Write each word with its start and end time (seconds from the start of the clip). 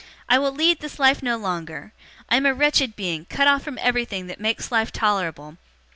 'I 0.29 0.39
will 0.39 0.51
lead 0.51 0.79
this 0.79 0.97
life 0.97 1.21
no 1.21 1.37
longer. 1.37 1.93
I 2.27 2.35
am 2.35 2.47
a 2.47 2.55
wretched 2.55 2.95
being, 2.95 3.25
cut 3.25 3.47
off 3.47 3.61
from 3.61 3.77
everything 3.79 4.25
that 4.25 4.41
makes 4.41 4.71
life 4.71 4.91
tolerable. 4.91 5.57